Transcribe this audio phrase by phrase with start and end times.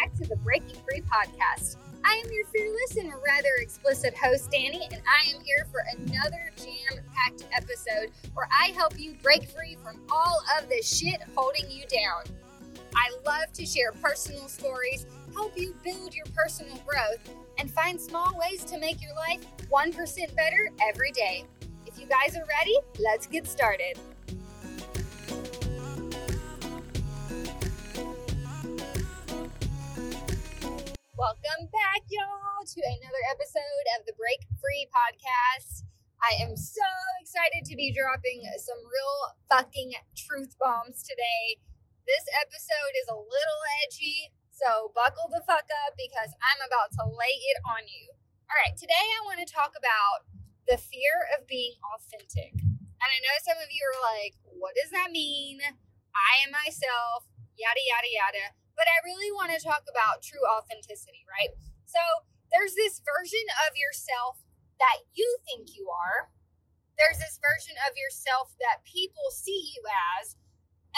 [0.00, 1.76] back to the Breaking Free podcast.
[2.04, 6.50] I am your fearless and rather explicit host, Danny, and I am here for another
[6.56, 11.70] jam packed episode where I help you break free from all of the shit holding
[11.70, 12.34] you down.
[12.94, 17.20] I love to share personal stories, help you build your personal growth,
[17.58, 21.44] and find small ways to make your life 1% better every day.
[21.86, 23.98] If you guys are ready, let's get started.
[31.20, 35.84] Welcome back, y'all, to another episode of the Break Free Podcast.
[36.16, 36.88] I am so
[37.20, 41.60] excited to be dropping some real fucking truth bombs today.
[42.08, 47.04] This episode is a little edgy, so buckle the fuck up because I'm about to
[47.04, 48.16] lay it on you.
[48.48, 50.24] All right, today I want to talk about
[50.72, 52.56] the fear of being authentic.
[52.64, 55.60] And I know some of you are like, what does that mean?
[56.16, 57.28] I am myself,
[57.60, 61.52] yada, yada, yada but I really want to talk about true authenticity, right?
[61.84, 62.00] So
[62.48, 64.40] there's this version of yourself
[64.80, 66.32] that you think you are.
[66.96, 69.84] There's this version of yourself that people see you
[70.24, 70.40] as.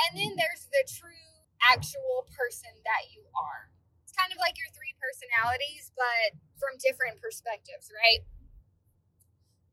[0.06, 3.70] And then there's the true, actual person that you are.
[4.02, 8.26] It's kind of like your three personalities, but from different perspectives, right?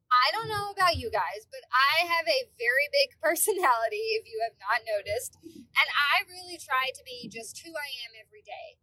[0.10, 4.42] I don't know about you guys, but I have a very big personality, if you
[4.42, 5.38] have not noticed.
[5.46, 8.82] And I really try to be just who I am every day.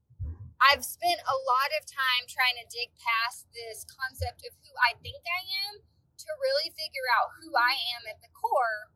[0.56, 4.96] I've spent a lot of time trying to dig past this concept of who I
[5.04, 8.88] think I am to really figure out who I am at the core.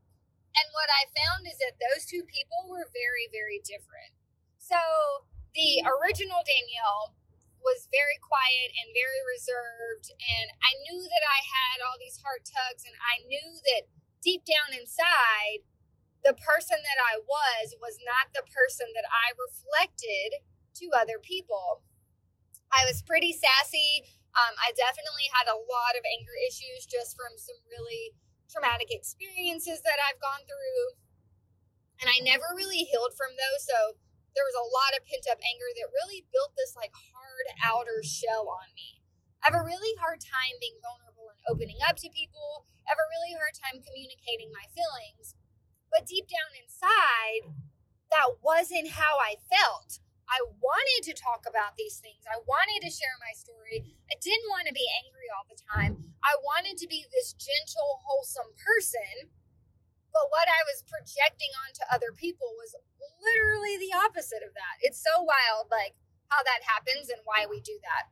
[0.56, 4.16] And what I found is that those two people were very, very different.
[4.56, 4.80] So
[5.52, 7.12] the original Danielle
[7.60, 10.12] was very quiet and very reserved.
[10.16, 13.88] And I knew that I had all these heart tugs, and I knew that
[14.24, 15.64] deep down inside,
[16.24, 20.44] the person that I was was not the person that I reflected
[20.80, 21.80] to other people.
[22.70, 24.04] I was pretty sassy.
[24.36, 28.14] Um, I definitely had a lot of anger issues just from some really
[28.46, 30.82] traumatic experiences that I've gone through.
[32.04, 33.66] And I never really healed from those.
[33.66, 33.98] So
[34.34, 36.94] there was a lot of pent up anger that really built this like
[37.40, 39.00] hard outer shell on me.
[39.40, 42.68] I have a really hard time being vulnerable and opening up to people.
[42.84, 45.32] I have a really hard time communicating my feelings.
[45.88, 47.48] But deep down inside,
[48.12, 50.04] that wasn't how I felt.
[50.28, 52.22] I wanted to talk about these things.
[52.28, 53.82] I wanted to share my story.
[54.12, 55.98] I didn't want to be angry all the time.
[56.22, 59.32] I wanted to be this gentle, wholesome person.
[60.12, 62.76] But what I was projecting onto other people was
[63.18, 64.76] literally the opposite of that.
[64.86, 65.98] It's so wild, like
[66.30, 68.08] how that happens and why we do that.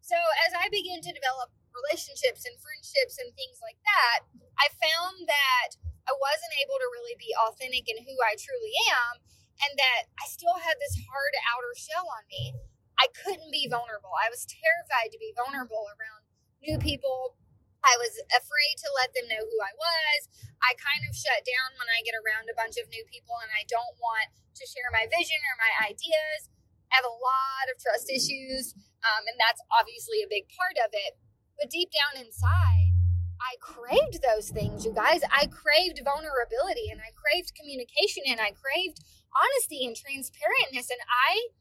[0.00, 0.14] So,
[0.46, 4.24] as I begin to develop relationships and friendships and things like that,
[4.56, 5.76] I found that
[6.06, 9.18] I wasn't able to really be authentic in who I truly am,
[9.66, 12.54] and that I still had this hard outer shell on me.
[12.96, 14.14] I couldn't be vulnerable.
[14.16, 16.24] I was terrified to be vulnerable around
[16.62, 17.36] new people.
[17.84, 20.20] I was afraid to let them know who I was.
[20.64, 23.52] I kind of shut down when I get around a bunch of new people and
[23.52, 26.50] I don't want to share my vision or my ideas.
[26.92, 30.90] I have a lot of trust issues, um, and that's obviously a big part of
[30.92, 31.18] it.
[31.58, 32.96] But deep down inside,
[33.40, 35.20] I craved those things, you guys.
[35.28, 39.04] I craved vulnerability and I craved communication and I craved
[39.36, 41.52] honesty and transparentness and I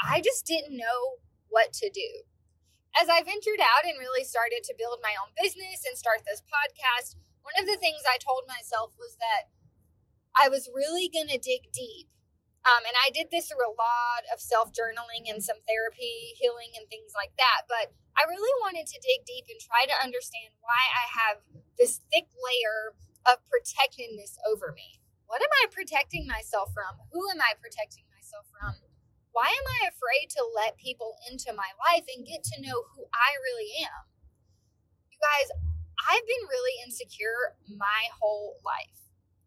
[0.00, 2.28] I just didn't know what to do.
[3.00, 6.42] As I ventured out and really started to build my own business and start this
[6.44, 9.50] podcast, one of the things I told myself was that
[10.36, 12.10] I was really going to dig deep
[12.64, 16.72] um, and I did this through a lot of self journaling and some therapy, healing,
[16.80, 17.68] and things like that.
[17.68, 21.36] But I really wanted to dig deep and try to understand why I have
[21.76, 22.96] this thick layer
[23.28, 25.04] of protectiveness over me.
[25.28, 27.04] What am I protecting myself from?
[27.12, 28.80] Who am I protecting myself from?
[29.36, 33.04] Why am I afraid to let people into my life and get to know who
[33.12, 34.08] I really am?
[35.12, 35.52] You guys,
[36.00, 38.94] I've been really insecure my whole life.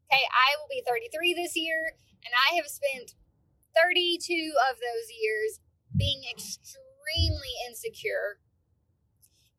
[0.06, 1.98] Okay, I will be 33 this year
[2.28, 3.16] and I have spent
[3.72, 4.20] 32
[4.68, 5.64] of those years
[5.96, 8.44] being extremely insecure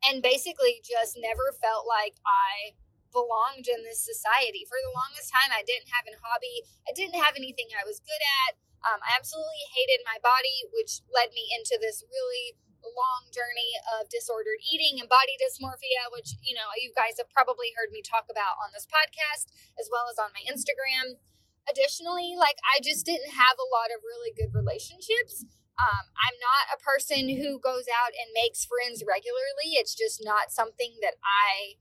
[0.05, 2.77] and basically just never felt like I
[3.09, 4.69] belonged in this society.
[4.69, 7.97] For the longest time, I didn't have a hobby, I didn't have anything I was
[8.05, 8.61] good at.
[8.85, 14.07] Um, I absolutely hated my body, which led me into this really long journey of
[14.07, 18.31] disordered eating and body dysmorphia, which, you know, you guys have probably heard me talk
[18.31, 21.19] about on this podcast as well as on my Instagram
[21.67, 25.43] additionally, like I just didn't have a lot of really good relationships.
[25.79, 29.79] Um, I'm not a person who goes out and makes friends regularly.
[29.79, 31.79] It's just not something that I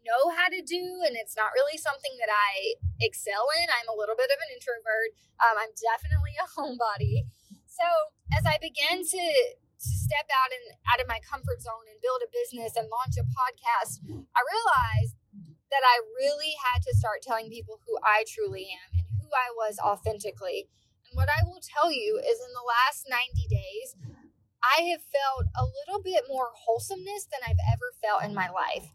[0.00, 3.68] know how to do, and it's not really something that I excel in.
[3.68, 5.12] I'm a little bit of an introvert.
[5.36, 7.28] Um, I'm definitely a homebody.
[7.68, 7.84] So
[8.32, 9.24] as I began to
[9.80, 13.24] step out and out of my comfort zone and build a business and launch a
[13.24, 15.19] podcast, I realized
[15.70, 19.54] that I really had to start telling people who I truly am and who I
[19.54, 20.66] was authentically.
[21.08, 23.94] And what I will tell you is in the last 90 days,
[24.62, 28.92] I have felt a little bit more wholesomeness than I've ever felt in my life.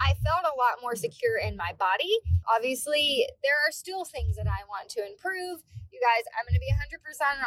[0.00, 2.10] I felt a lot more secure in my body.
[2.48, 5.60] Obviously, there are still things that I want to improve.
[5.92, 6.96] You guys, I'm going to be 100%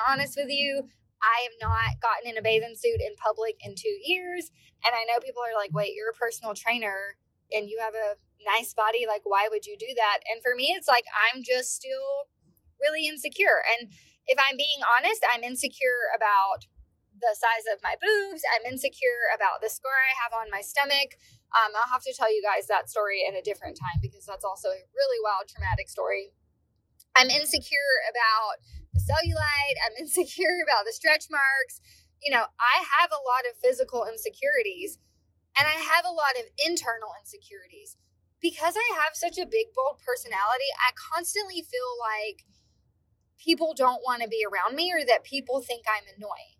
[0.07, 0.85] honest with you.
[1.23, 4.51] I have not gotten in a bathing suit in public in two years.
[4.85, 7.17] And I know people are like, wait, you're a personal trainer
[7.51, 8.15] and you have a
[8.45, 9.05] nice body.
[9.07, 10.19] Like, why would you do that?
[10.31, 12.29] And for me, it's like, I'm just still
[12.79, 13.63] really insecure.
[13.63, 13.91] And
[14.27, 16.67] if I'm being honest, I'm insecure about
[17.23, 18.43] the size of my boobs.
[18.51, 21.15] I'm insecure about the scar I have on my stomach.
[21.55, 24.43] Um, I'll have to tell you guys that story at a different time because that's
[24.43, 26.35] also a really wild, traumatic story.
[27.15, 28.59] I'm insecure about
[28.91, 29.77] the cellulite.
[29.85, 31.79] I'm insecure about the stretch marks.
[32.21, 34.97] You know, I have a lot of physical insecurities
[35.57, 37.97] and I have a lot of internal insecurities.
[38.43, 42.43] Because I have such a big, bold personality, I constantly feel like
[43.39, 46.59] people don't want to be around me or that people think I'm annoying.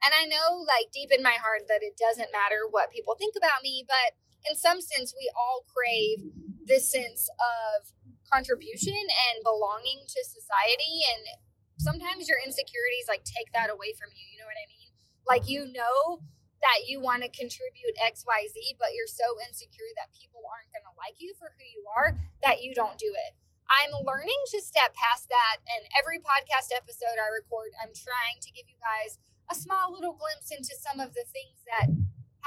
[0.00, 3.36] And I know, like, deep in my heart, that it doesn't matter what people think
[3.36, 4.16] about me, but
[4.48, 6.32] in some sense, we all crave
[6.64, 7.92] this sense of
[8.24, 11.04] contribution and belonging to society.
[11.12, 11.28] And
[11.76, 14.24] sometimes your insecurities like take that away from you.
[14.32, 14.90] You know what I mean?
[15.28, 16.24] Like, you know
[16.60, 20.94] that you want to contribute XYZ, but you're so insecure that people aren't going to
[20.98, 23.32] like you for who you are that you don't do it.
[23.68, 25.60] I'm learning to step past that.
[25.68, 29.20] And every podcast episode I record, I'm trying to give you guys
[29.52, 31.92] a small little glimpse into some of the things that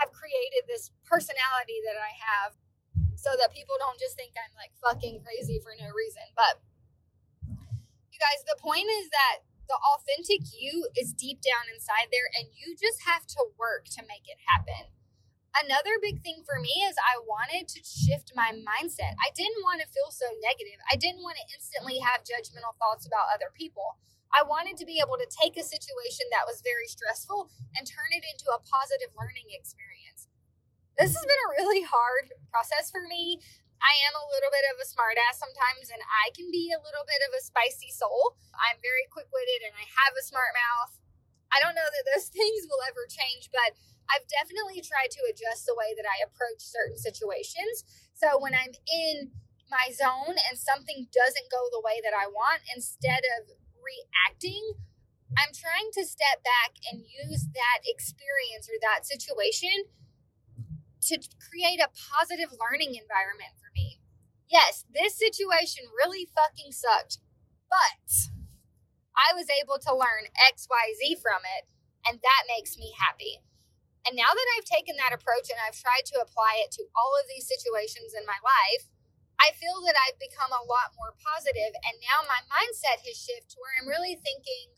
[0.01, 2.57] have created this personality that I have
[3.13, 6.25] so that people don't just think I'm like fucking crazy for no reason.
[6.33, 6.57] But
[8.09, 12.51] you guys, the point is that the authentic you is deep down inside there and
[12.51, 14.91] you just have to work to make it happen.
[15.55, 19.15] Another big thing for me is I wanted to shift my mindset.
[19.23, 20.79] I didn't want to feel so negative.
[20.91, 23.95] I didn't want to instantly have judgmental thoughts about other people.
[24.31, 28.11] I wanted to be able to take a situation that was very stressful and turn
[28.15, 30.31] it into a positive learning experience.
[30.99, 33.39] This has been a really hard process for me.
[33.81, 37.05] I am a little bit of a smartass sometimes, and I can be a little
[37.09, 38.37] bit of a spicy soul.
[38.53, 41.01] I'm very quick witted and I have a smart mouth.
[41.49, 43.73] I don't know that those things will ever change, but
[44.09, 47.87] I've definitely tried to adjust the way that I approach certain situations.
[48.13, 49.33] So when I'm in
[49.71, 54.77] my zone and something doesn't go the way that I want, instead of reacting,
[55.39, 59.87] I'm trying to step back and use that experience or that situation
[61.07, 63.70] to create a positive learning environment for.
[64.51, 67.23] Yes, this situation really fucking sucked,
[67.71, 68.35] but
[69.15, 71.71] I was able to learn XYZ from it,
[72.03, 73.39] and that makes me happy.
[74.03, 77.15] And now that I've taken that approach and I've tried to apply it to all
[77.15, 78.91] of these situations in my life,
[79.39, 83.55] I feel that I've become a lot more positive, and now my mindset has shifted
[83.55, 84.75] where I'm really thinking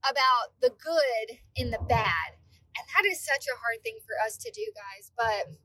[0.00, 2.40] about the good in the bad.
[2.72, 5.60] And that is such a hard thing for us to do, guys, but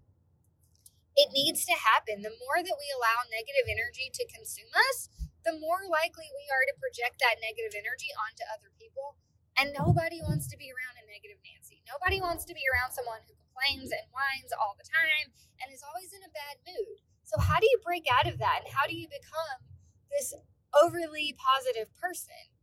[1.18, 2.22] it needs to happen.
[2.22, 5.10] The more that we allow negative energy to consume us,
[5.42, 9.18] the more likely we are to project that negative energy onto other people.
[9.58, 11.82] And nobody wants to be around a negative Nancy.
[11.90, 15.82] Nobody wants to be around someone who complains and whines all the time and is
[15.82, 17.02] always in a bad mood.
[17.26, 18.70] So, how do you break out of that?
[18.70, 19.66] And how do you become
[20.14, 20.38] this
[20.78, 22.54] overly positive person?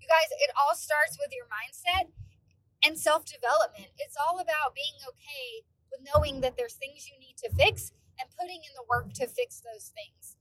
[0.00, 2.08] You guys, it all starts with your mindset
[2.80, 3.92] and self development.
[4.00, 8.28] It's all about being okay with knowing that there's things you need to fix and
[8.34, 10.36] putting in the work to fix those things.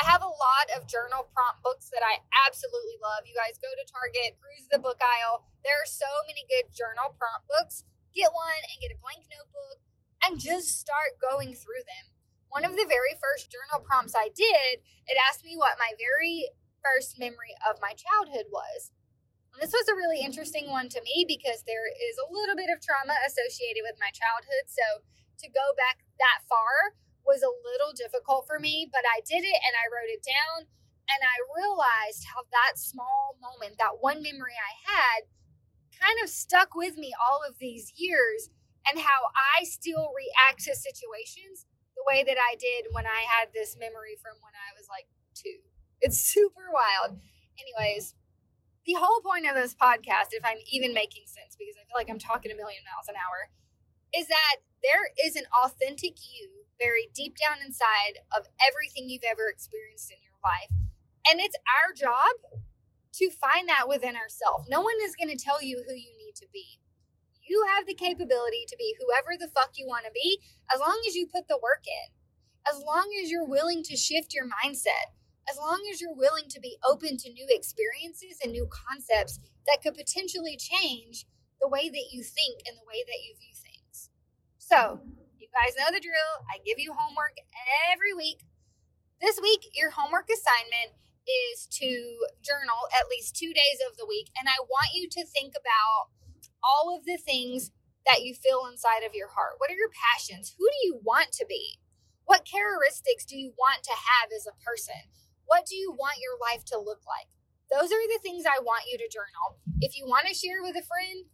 [0.00, 3.28] I have a lot of journal prompt books that I absolutely love.
[3.28, 5.46] You guys go to Target, cruise the book aisle.
[5.62, 7.86] There are so many good journal prompt books.
[8.10, 9.78] Get one and get a blank notebook
[10.26, 12.12] and just start going through them
[12.52, 16.52] one of the very first journal prompts I did, it asked me what my very
[16.84, 18.92] first memory of my childhood was.
[19.60, 22.82] This was a really interesting one to me because there is a little bit of
[22.82, 24.66] trauma associated with my childhood.
[24.66, 25.04] So
[25.44, 29.58] to go back that far was a little difficult for me, but I did it
[29.62, 30.66] and I wrote it down.
[31.10, 35.28] And I realized how that small moment, that one memory I had,
[35.92, 38.50] kind of stuck with me all of these years
[38.88, 43.52] and how I still react to situations the way that I did when I had
[43.52, 45.62] this memory from when I was like two.
[46.00, 47.20] It's super wild.
[47.60, 48.14] Anyways,
[48.86, 52.10] the whole point of this podcast, if I'm even making sense, because I feel like
[52.10, 53.50] I'm talking a million miles an hour,
[54.14, 59.48] is that there is an authentic you buried deep down inside of everything you've ever
[59.48, 60.70] experienced in your life.
[61.30, 62.62] And it's our job
[63.22, 64.66] to find that within ourselves.
[64.68, 66.80] No one is going to tell you who you need to be.
[67.46, 70.40] You have the capability to be whoever the fuck you want to be
[70.72, 72.10] as long as you put the work in,
[72.66, 75.14] as long as you're willing to shift your mindset,
[75.50, 79.82] as long as you're willing to be open to new experiences and new concepts that
[79.82, 81.26] could potentially change
[81.60, 84.10] the way that you think and the way that you view things.
[84.58, 85.00] So,
[85.38, 86.32] you guys know the drill.
[86.50, 87.38] I give you homework
[87.92, 88.44] every week.
[89.20, 94.30] This week, your homework assignment is to journal at least two days of the week.
[94.38, 96.10] And I want you to think about
[96.62, 97.70] all of the things
[98.06, 99.58] that you feel inside of your heart.
[99.58, 100.54] What are your passions?
[100.58, 101.78] Who do you want to be?
[102.24, 105.10] What characteristics do you want to have as a person?
[105.46, 107.28] What do you want your life to look like?
[107.72, 109.56] Those are the things I want you to journal.
[109.80, 111.24] If you want to share with a friend,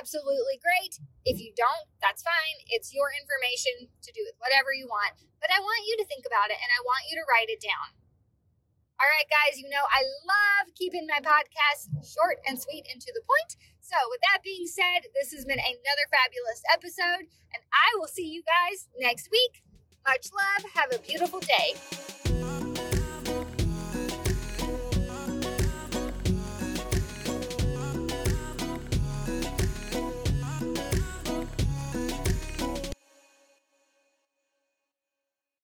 [0.00, 0.96] absolutely great.
[1.28, 2.56] If you don't, that's fine.
[2.72, 5.20] It's your information to do with whatever you want.
[5.44, 7.60] But I want you to think about it and I want you to write it
[7.60, 7.92] down.
[8.96, 13.12] All right, guys, you know I love keeping my podcast short and sweet and to
[13.12, 13.58] the point.
[13.82, 18.24] So, with that being said, this has been another fabulous episode, and I will see
[18.24, 19.62] you guys next week.
[20.06, 20.70] Much love.
[20.72, 22.13] Have a beautiful day.